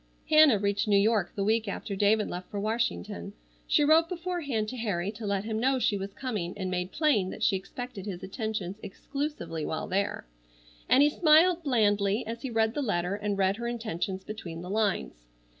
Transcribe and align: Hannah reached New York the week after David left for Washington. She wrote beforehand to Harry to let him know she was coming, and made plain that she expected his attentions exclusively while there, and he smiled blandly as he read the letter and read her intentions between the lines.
Hannah 0.31 0.57
reached 0.57 0.87
New 0.87 0.97
York 0.97 1.33
the 1.35 1.43
week 1.43 1.67
after 1.67 1.95
David 1.95 2.27
left 2.27 2.49
for 2.49 2.59
Washington. 2.59 3.33
She 3.67 3.83
wrote 3.83 4.09
beforehand 4.09 4.67
to 4.69 4.77
Harry 4.77 5.11
to 5.11 5.27
let 5.27 5.43
him 5.43 5.59
know 5.59 5.77
she 5.77 5.95
was 5.95 6.11
coming, 6.15 6.55
and 6.57 6.71
made 6.71 6.91
plain 6.91 7.29
that 7.29 7.43
she 7.43 7.55
expected 7.55 8.07
his 8.07 8.23
attentions 8.23 8.79
exclusively 8.81 9.63
while 9.63 9.87
there, 9.87 10.25
and 10.89 11.03
he 11.03 11.09
smiled 11.11 11.61
blandly 11.61 12.25
as 12.25 12.41
he 12.41 12.49
read 12.49 12.73
the 12.73 12.81
letter 12.81 13.13
and 13.13 13.37
read 13.37 13.57
her 13.57 13.67
intentions 13.67 14.23
between 14.23 14.63
the 14.63 14.71
lines. 14.71 15.27